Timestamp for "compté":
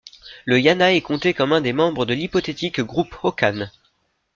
1.01-1.35